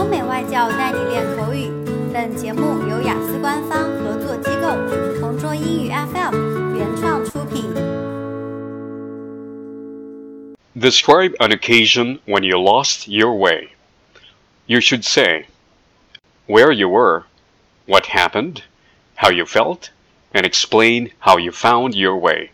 [0.00, 1.70] 欧美外教带你练口语。
[2.12, 7.64] 本节目由雅思官方合作机构同桌英语 FM 原创出品。
[10.74, 13.68] Describe an occasion when you lost your way.
[14.66, 15.46] You should say
[16.46, 17.24] where you were,
[17.86, 18.62] what happened,
[19.16, 19.90] how you felt,
[20.32, 22.50] and explain how you found your way.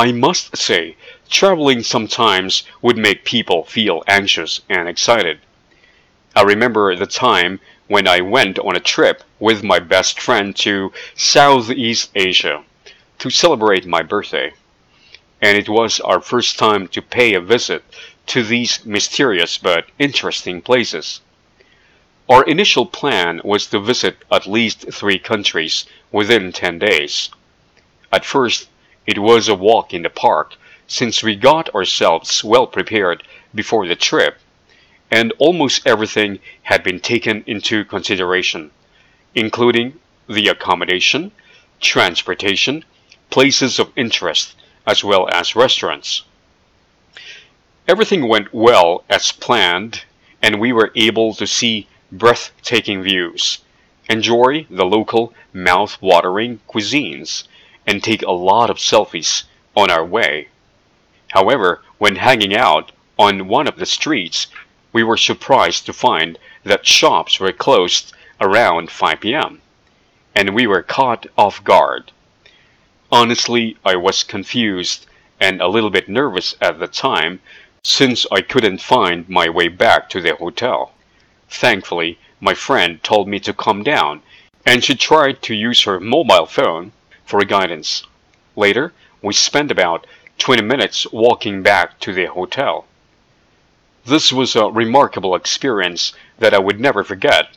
[0.00, 0.94] I must say,
[1.28, 5.40] traveling sometimes would make people feel anxious and excited.
[6.36, 7.58] I remember the time
[7.88, 12.62] when I went on a trip with my best friend to Southeast Asia
[13.18, 14.52] to celebrate my birthday.
[15.42, 17.82] And it was our first time to pay a visit
[18.26, 21.22] to these mysterious but interesting places.
[22.28, 27.30] Our initial plan was to visit at least three countries within 10 days.
[28.12, 28.68] At first,
[29.08, 30.54] it was a walk in the park,
[30.86, 33.22] since we got ourselves well prepared
[33.54, 34.36] before the trip,
[35.10, 38.70] and almost everything had been taken into consideration,
[39.34, 39.98] including
[40.28, 41.32] the accommodation,
[41.80, 42.84] transportation,
[43.30, 44.54] places of interest,
[44.86, 46.24] as well as restaurants.
[47.88, 50.04] Everything went well as planned,
[50.42, 53.60] and we were able to see breathtaking views,
[54.10, 57.44] enjoy the local mouth-watering cuisines,
[57.88, 59.44] and take a lot of selfies
[59.74, 60.46] on our way.
[61.28, 64.48] However, when hanging out on one of the streets,
[64.92, 69.62] we were surprised to find that shops were closed around 5 p.m.
[70.34, 72.12] and we were caught off guard.
[73.10, 75.06] Honestly, I was confused
[75.40, 77.40] and a little bit nervous at the time
[77.82, 80.92] since I couldn't find my way back to the hotel.
[81.48, 84.20] Thankfully, my friend told me to calm down
[84.66, 86.92] and she tried to use her mobile phone
[87.28, 88.04] for guidance.
[88.56, 90.06] Later, we spent about
[90.38, 92.86] 20 minutes walking back to the hotel.
[94.06, 97.54] This was a remarkable experience that I would never forget.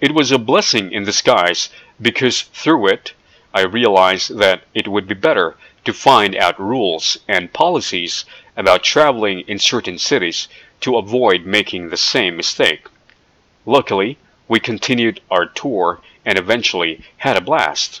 [0.00, 1.68] It was a blessing in disguise
[2.02, 3.12] because through it,
[3.54, 8.24] I realized that it would be better to find out rules and policies
[8.56, 10.48] about traveling in certain cities
[10.80, 12.88] to avoid making the same mistake.
[13.64, 14.18] Luckily,
[14.48, 18.00] we continued our tour and eventually had a blast.